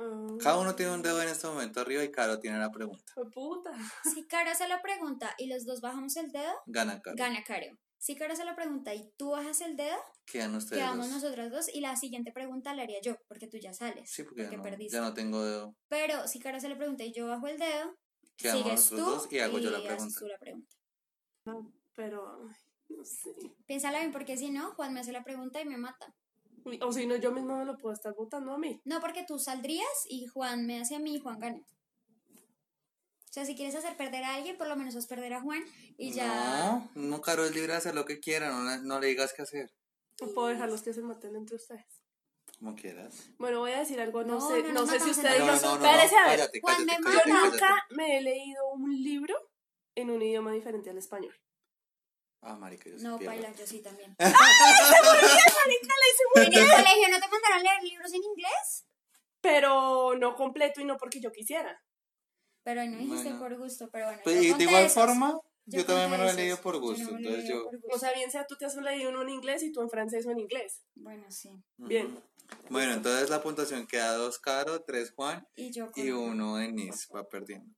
[0.00, 3.12] Mm, Cada uno tiene un dedo en este momento arriba y Caro tiene la pregunta.
[4.04, 7.16] Si Caro hace la pregunta y los dos bajamos el dedo, Gana Caro.
[7.18, 7.66] gana Caro.
[7.98, 11.16] Si Caro hace la pregunta y tú bajas el dedo, Quedan ustedes quedamos dos.
[11.22, 14.10] nosotras dos y la siguiente pregunta la haría yo, porque tú ya sales.
[14.10, 14.96] Sí, porque, ya, no, perdiste.
[14.96, 15.74] ya no tengo dedo.
[15.88, 17.94] Pero si Caro hace la pregunta y yo bajo el dedo,
[18.38, 20.18] Quedamos sigues tú nosotros dos y hago yo la haces pregunta.
[20.18, 20.76] tú la pregunta.
[21.94, 22.56] Pero, ay,
[22.96, 23.30] no sé.
[23.66, 26.14] Piénsala bien, porque si no, Juan me hace la pregunta y me mata.
[26.82, 28.80] O si no, yo mismo me lo puedo estar votando a mí.
[28.84, 31.58] No, porque tú saldrías y Juan me hace a mí y Juan gana.
[31.58, 35.62] O sea, si quieres hacer perder a alguien, por lo menos haz perder a Juan
[35.96, 36.26] y ya.
[36.26, 39.32] No, no, Caro es libre de hacer lo que quiera, no, le- no le digas
[39.32, 39.72] qué hacer.
[40.20, 41.86] No puedo dejarlos que se maten entre ustedes.
[42.58, 43.30] Como quieras.
[43.38, 45.82] Bueno, voy a decir algo, no, No, sé, no sé si ustedes no, son.
[45.82, 46.38] Espérese a ver.
[46.40, 49.34] cállate, Juan, cállate, me cállate, Yo nunca me he leído un libro
[49.94, 51.34] en un idioma diferente al español.
[52.42, 53.34] Ah, marica, yo sí No, pierdo.
[53.36, 54.16] baila, yo sí también.
[54.18, 54.34] ¿En el
[56.70, 58.86] colegio no te mandaron a leer libros en inglés?
[59.40, 61.82] Pero no completo y no porque yo quisiera.
[62.62, 63.38] Pero no dijiste Bueno.
[63.38, 64.20] por gusto, pero bueno.
[64.24, 64.94] Pues, yo y de conté igual esos.
[64.94, 66.36] forma, yo, también me lo he esos.
[66.38, 67.64] leído por Yo no gusto, me lo he entonces leído yo...
[67.70, 67.96] por gusto.
[67.96, 70.26] O sea, bien sea tú te has leído uno en inglés y tú en francés
[70.26, 70.82] o en inglés.
[70.94, 71.50] Bueno, sí.
[71.76, 72.18] Bien.
[72.68, 77.06] Bueno, entonces la puntuación queda dos Caro, tres Juan Y yo con y uno Denise
[77.14, 77.72] va perdiendo.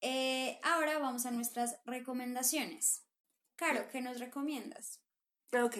[0.00, 3.04] Eh, ahora vamos a nuestras recomendaciones.
[3.66, 5.00] Caro, ¿qué nos recomiendas?
[5.62, 5.76] Ok.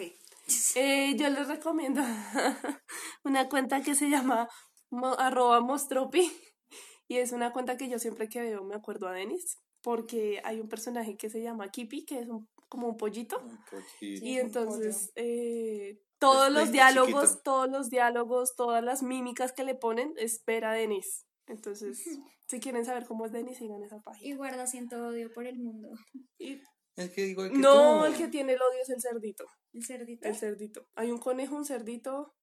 [0.75, 2.01] Eh, yo les recomiendo
[3.23, 4.47] una cuenta que se llama
[4.89, 6.31] mo- arroba mostropi
[7.07, 10.59] y es una cuenta que yo siempre que veo me acuerdo a Denis porque hay
[10.61, 13.41] un personaje que se llama Kipi que es un, como un pollito.
[13.99, 17.41] Sí, y entonces eh, todos Es los diálogos, chiquito.
[17.43, 21.25] todos los diálogos, todas las mímicas que le ponen es ver a Denis.
[21.47, 22.01] Entonces,
[22.47, 24.29] si quieren saber cómo es Denis, sigan esa página.
[24.29, 25.89] Y guarda siento odio por el mundo.
[26.37, 26.61] Y-
[26.95, 28.05] Es que igual que no, tú.
[28.05, 29.45] el que tiene el odio es el cerdito.
[29.73, 30.27] El cerdito.
[30.27, 30.87] El cerdito.
[30.95, 32.35] Hay un conejo, un cerdito,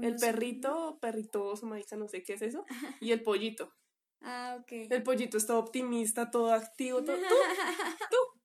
[0.00, 2.64] el perrito, perrito, marica, no sé qué es eso,
[3.00, 3.74] y el pollito.
[4.20, 4.72] Ah, ok.
[4.90, 7.16] El pollito es todo optimista, todo activo, todo.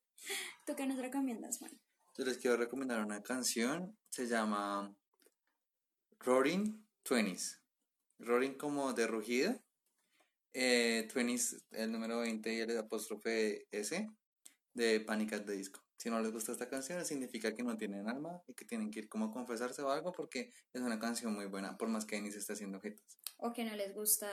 [0.66, 1.80] ¿Tú qué nos recomiendas, Juan?
[2.18, 4.94] Yo les quiero recomendar una canción, se llama
[6.20, 7.62] Roaring Twenties.
[8.20, 9.64] Roaring como de rugido.
[10.54, 14.10] Eh, Twenties, el número 20 y el apóstrofe S
[14.78, 15.82] de Panic at the Disco.
[15.98, 19.00] Si no les gusta esta canción, significa que no tienen alma y que tienen que
[19.00, 22.16] ir como a confesarse o algo porque es una canción muy buena, por más que
[22.16, 23.18] Denis esté haciendo objetos.
[23.38, 24.30] ¿O que no les gusta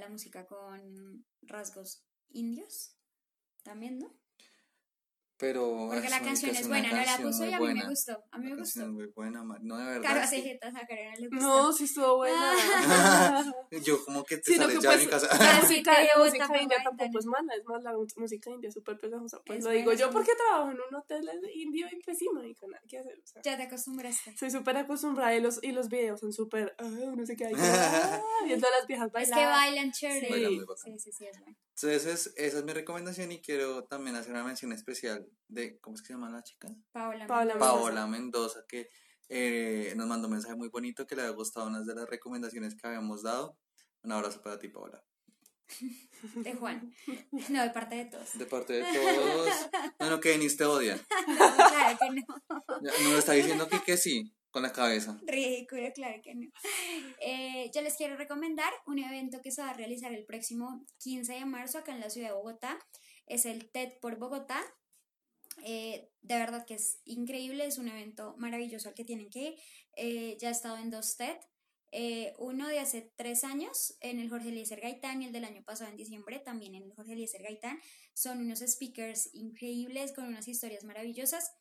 [0.00, 2.96] la música con rasgos indios?
[3.62, 4.12] También, ¿no?
[5.38, 8.24] Pero Porque la canción es buena, no la puso y a mí me gustó.
[8.30, 8.80] A mí me La gustó.
[8.80, 10.16] canción es muy buena, no de verdad.
[10.16, 11.44] Es hace jetas a Karen no le gusta.
[11.46, 12.54] No, sí estuvo buena.
[13.84, 15.28] Yo como que te sales ya de mi casa.
[15.38, 19.40] La música, música india tampoco es mala, es más, la música india es súper pegajosa.
[19.44, 22.66] Pues Es lo digo yo porque trabajo en un hotel indio y pues sí, marica,
[22.66, 23.18] nada que hacer.
[23.22, 23.42] o sea.
[23.42, 24.36] Ya te acostumbraste.
[24.38, 28.66] Soy súper acostumbrada y los, y los videos son súper, queda ahí como, ah, viendo
[28.66, 29.38] a las viejas Es bailar.
[29.38, 30.48] que bailan chévere.
[30.82, 31.56] Sí, sí, sí, es bueno.
[31.78, 35.94] Entonces, es- esa es mi recomendación y quiero también hacer una mención especial de, ¿cómo
[35.96, 36.68] es que se llama la chica?
[36.92, 37.26] Paola.
[37.26, 37.70] Paola Mendoza.
[37.72, 38.88] Paola Mendoza, que
[39.28, 42.74] eh, nos mandó un mensaje muy bonito que le había gustado unas de las recomendaciones
[42.76, 43.58] que habíamos dado.
[44.02, 45.02] Un abrazo para ti, Paola.
[46.36, 46.94] De Juan.
[47.50, 48.38] No, de parte de todos.
[48.38, 49.48] De parte de todos.
[50.00, 50.96] No, no, que Denis te odia.
[51.26, 52.80] No, claro que no.
[52.80, 55.20] Nos está diciendo que, que sí, con la cabeza.
[55.26, 56.48] Ridículo, claro que no.
[57.20, 61.34] Eh, yo les quiero recomendar un evento que se va a realizar el próximo 15
[61.34, 62.78] de marzo acá en la ciudad de Bogotá.
[63.26, 64.62] Es el TED por Bogotá.
[65.62, 69.54] Eh, de verdad que es increíble, es un evento maravilloso al que tienen que ir.
[69.94, 71.36] Eh, ya he estado en dos TED
[71.92, 75.62] Eh, uno de hace tres años en el Jorge Eliezer Gaitán y el del año
[75.64, 77.78] pasado en diciembre también en el Jorge Eliezer Gaitán.
[78.14, 81.52] Son unos speakers increíbles con unas historias maravillosas.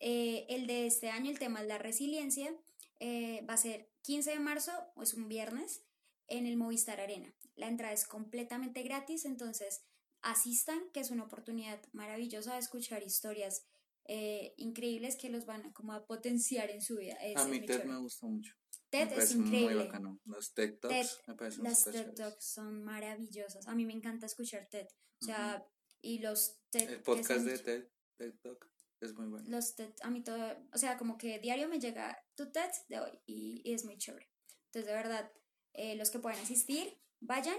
[0.00, 2.54] Eh, el de este año, el tema es la resiliencia,
[3.00, 5.82] eh, va a ser 15 de marzo, o es un viernes,
[6.28, 7.34] en el Movistar Arena.
[7.54, 9.84] La entrada es completamente gratis, entonces
[10.22, 13.66] asistan, que es una oportunidad maravillosa de escuchar historias
[14.06, 17.14] eh, increíbles que los van a, como a potenciar en su vida.
[17.22, 18.54] Es- A mí TED me gusta mucho.
[18.90, 19.84] TED me es parece muy increíble.
[19.86, 20.20] bacano.
[20.26, 22.14] Los TED Talks TED, me parecen Las TED.
[22.14, 23.66] Talks son maravillosas.
[23.66, 24.86] A mí me encanta escuchar TED.
[25.22, 25.66] O sea,
[26.02, 26.90] y los TED.
[26.90, 28.70] El podcast de TED, TED Talk
[29.12, 29.46] muy bueno.
[29.48, 33.00] Los TED, a mí todo, o sea, como que diario me llega tu TED de
[33.00, 34.30] hoy y, es muy chévere.
[34.66, 35.30] Entonces, de verdad,
[35.74, 37.56] eh, los que puedan asistir, vayan.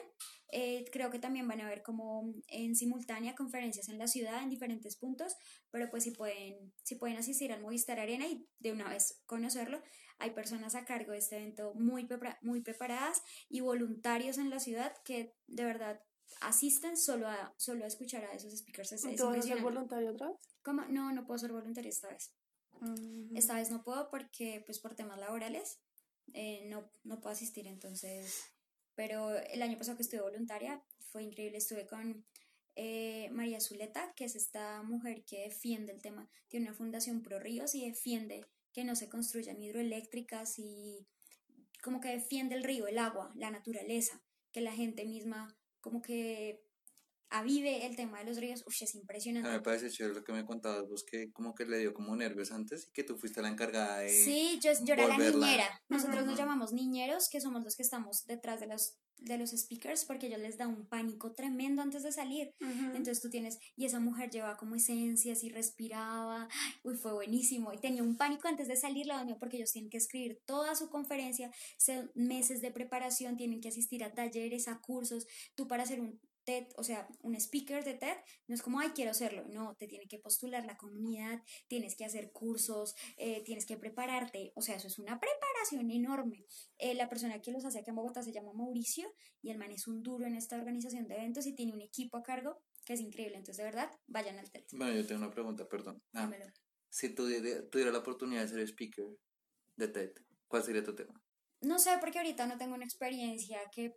[0.52, 4.50] Eh, creo que también van a ver como en simultánea conferencias en la ciudad en
[4.50, 5.36] diferentes puntos,
[5.72, 9.82] pero pues si pueden, si pueden asistir al Movistar Arena y de una vez conocerlo,
[10.18, 12.08] hay personas a cargo de este evento muy,
[12.42, 16.02] muy preparadas y voluntarios en la ciudad que de verdad
[16.42, 18.92] asisten solo a, solo a escuchar a esos speakers.
[18.94, 20.38] Es, ¿Y es tú vas a ser voluntario otra vez?
[20.64, 20.84] ¿Cómo?
[20.86, 22.34] No, no puedo ser voluntaria esta vez.
[22.82, 23.36] Mm.
[23.36, 25.80] Esta vez no puedo porque, pues, por temas laborales,
[26.34, 28.44] eh, no, no puedo asistir, entonces,
[28.96, 32.26] pero el año pasado que estuve voluntaria fue increíble, estuve con
[32.76, 37.40] eh, María Zuleta, que es esta mujer que defiende el tema, tiene una fundación pro
[37.40, 41.08] ríos y defiende que no se construyan hidroeléctricas y
[41.82, 46.65] como que defiende el río, el agua, la naturaleza, que la gente misma como que
[47.30, 49.48] avive el tema de los ríos, Uy, es A mí impresionante.
[49.48, 52.52] me parece chévere lo que me contabas vos, que como que le dio como nervios
[52.52, 54.10] antes y que tú fuiste la encargada de...
[54.10, 55.84] Sí, yo, yo era la niñera.
[55.88, 60.06] Nosotros nos llamamos niñeros, que somos los que estamos detrás de los, de los speakers,
[60.06, 62.54] porque ellos les da un pánico tremendo antes de salir.
[62.60, 66.47] Entonces tú tienes, y esa mujer llevaba como esencias y respiraba,
[66.84, 67.73] uy, fue buenísimo.
[67.73, 70.75] Y tenía un pánico antes de salir, la doña, porque ellos tienen que escribir toda
[70.75, 71.51] su conferencia,
[72.13, 75.28] meses de preparación, tienen que asistir a talleres, a cursos.
[75.56, 78.16] Tú para hacer un TED, o sea, un speaker de TED,
[78.48, 82.06] no es como, ay, quiero hacerlo, no, te tiene que postular la comunidad, tienes que
[82.06, 86.46] hacer cursos, eh, tienes que prepararte, o sea, eso es una preparación enorme.
[86.78, 89.72] Eh, la persona que los hace acá en Bogotá se llama Mauricio y el man
[89.72, 92.94] es un duro en esta organización de eventos y tiene un equipo a cargo que
[92.94, 94.64] es increíble, entonces de verdad, vayan al TED.
[94.72, 96.02] Bueno, yo tengo una pregunta, perdón.
[96.14, 96.32] Ah,
[96.90, 99.06] si tú tuviera tuviera la oportunidad de ser speaker
[99.76, 100.12] de TED,
[100.48, 101.20] ¿cuál sería tu tema?
[101.62, 103.96] No sé, porque ahorita no tengo una experiencia que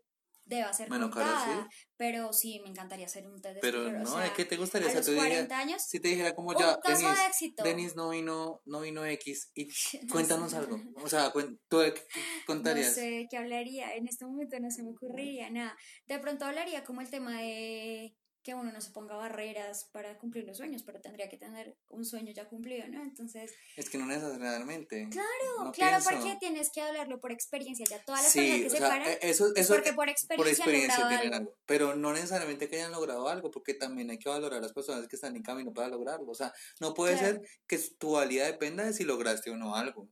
[0.48, 1.86] deba ser Bueno, claro, contada, sí.
[1.96, 4.56] pero sí, me encantaría ser un TED Pero speaker, o no, sea, es que te
[4.56, 7.62] gustaría, a los tú dirías- 40 años, si te dijera como ya, Denis, de éxito.
[7.62, 9.66] Denis no vino, no vino X, y
[10.08, 10.56] No cuéntanos sé.
[10.56, 10.80] algo.
[11.02, 12.00] O sea, cuen- tú qué- qué
[12.40, 12.94] No contarías.
[12.94, 15.76] sé qué hablaría, en este momento no se me ocurriría nada.
[16.06, 20.44] De pronto hablaría como el tema de que uno no se ponga barreras para cumplir
[20.46, 23.02] los sueños, pero tendría que tener un sueño ya cumplido, ¿no?
[23.02, 25.08] Entonces, Es que no necesariamente.
[25.10, 26.10] claro, no claro, pienso.
[26.22, 29.08] porque tienes que hablarlo por experiencia, ya todas las Sí, personas que se sea, paran,
[29.08, 31.50] eh, eso, es eso porque por experiencia, por experiencia han tienen algo.
[31.50, 31.58] algo.
[31.66, 35.06] Pero no necesariamente que hayan logrado algo, porque también hay que valorar a las personas
[35.08, 36.30] que están en camino para lograrlo.
[36.30, 37.40] O sea, no puede Claro.
[37.40, 40.08] ser que tu valía dependa de si lograste o no algo.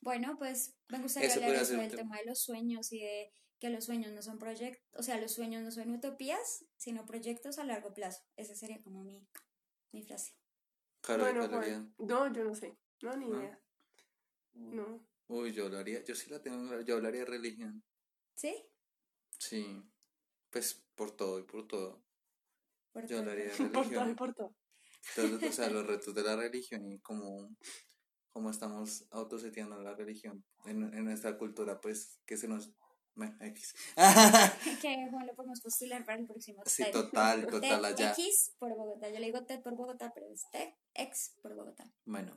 [0.00, 3.32] Bueno, pues me gustaría hablar eso un del tema de los sueños y de
[3.64, 7.58] que los sueños no son proyectos, o sea, los sueños no son utopías, sino proyectos
[7.58, 8.22] a largo plazo.
[8.36, 9.26] Esa sería como mi,
[9.90, 10.36] mi frase.
[11.00, 11.48] Claro, bueno.
[11.48, 11.94] Juan.
[11.96, 12.76] No, yo no sé.
[13.00, 13.38] No, ni ¿No?
[13.38, 13.58] idea.
[14.52, 15.08] No.
[15.28, 17.82] Uy, yo hablaría, yo sí la tengo, yo hablaría de religión.
[18.36, 18.54] ¿Sí?
[19.38, 19.82] Sí.
[20.50, 22.04] Pues por todo y por todo.
[22.92, 23.18] Por Yo todo.
[23.20, 24.14] hablaría de Por todo, religión.
[24.16, 24.54] por todo.
[25.16, 27.48] Entonces, o sea, los retos de la religión y cómo,
[28.30, 32.70] cómo estamos autoseteando la religión en, en nuestra cultura, pues que se nos...
[33.16, 33.74] Bueno, X.
[34.82, 36.92] que Juan lo podemos postular para el próximo sí, TED.
[36.92, 38.10] total, total, TED allá.
[38.12, 39.08] X por Bogotá.
[39.08, 41.84] Yo le digo TED por Bogotá, pero es TED X por Bogotá.
[42.04, 42.36] Bueno,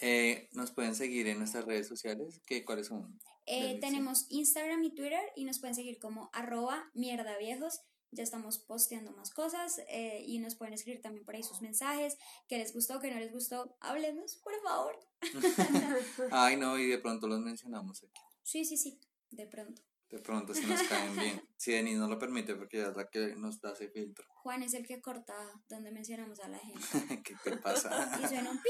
[0.00, 2.40] eh, nos pueden seguir en nuestras redes sociales.
[2.44, 3.18] ¿Qué, ¿Cuáles son?
[3.46, 7.80] Eh, tenemos Instagram y Twitter y nos pueden seguir como arroba mierda viejos.
[8.10, 12.18] Ya estamos posteando más cosas eh, y nos pueden escribir también por ahí sus mensajes.
[12.46, 13.00] ¿Qué les gustó?
[13.00, 13.74] ¿Qué no les gustó?
[13.80, 14.98] Háblenos, por favor.
[16.30, 18.20] Ay, no, y de pronto los mencionamos aquí.
[18.42, 19.80] Sí, sí, sí, de pronto.
[20.12, 21.42] De pronto, si nos caen bien.
[21.56, 24.26] Si Denis no lo permite, porque ya es la que nos da ese filtro.
[24.42, 25.34] Juan es el que corta
[25.68, 26.82] donde mencionamos a la gente.
[27.24, 28.20] ¿Qué te pasa?
[28.22, 28.68] Y suena un pi.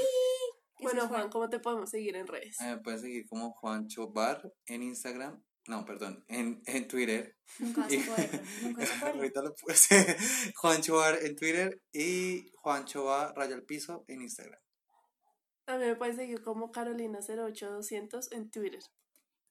[0.80, 2.58] Bueno, Juan, ¿cómo te podemos seguir en redes?
[2.60, 5.42] Me pueden seguir como Juancho Bar en Instagram.
[5.66, 7.36] No, perdón, en, en Twitter.
[7.58, 8.42] Nunca vas a poder.
[8.62, 9.16] Nunca vas a poder.
[9.16, 10.16] Ahorita lo puse.
[10.54, 14.60] Juancho Bar en Twitter y Juancho Bar Raya al Piso en Instagram.
[15.68, 18.82] Mí me pueden seguir como Carolina08200 en Twitter.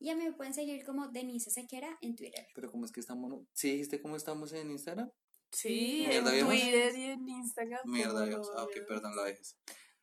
[0.01, 2.47] Y a mí me pueden seguir como Denise Sequera en Twitter.
[2.55, 3.29] Pero ¿cómo es que estamos?
[3.29, 3.47] no?
[3.53, 5.11] ¿Sí dijiste cómo estamos en Instagram?
[5.51, 6.23] Sí, en.
[6.23, 7.81] Twitter y en Instagram.
[7.85, 8.49] Mierda, Dios.
[8.55, 9.55] Ah, ok, perdón, lo dejes.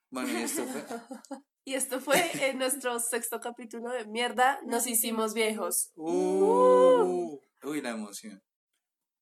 [0.08, 0.84] Bueno, y esto fue.
[1.64, 5.90] Y esto fue en nuestro sexto capítulo de Mierda, nos hicimos viejos.
[5.96, 8.42] Uh, uy, la emoción.